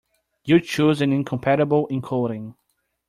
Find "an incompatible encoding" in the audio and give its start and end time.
1.03-2.55